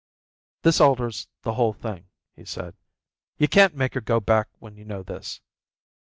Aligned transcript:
"This 0.63 0.81
alters 0.81 1.27
the 1.43 1.53
whole 1.53 1.73
thing," 1.73 2.07
he 2.35 2.43
said. 2.43 2.73
"You 3.37 3.47
can't 3.47 3.75
make 3.75 3.93
her 3.93 4.01
go 4.01 4.19
back 4.19 4.47
when 4.57 4.75
you 4.75 4.83
know 4.83 5.03
this. 5.03 5.41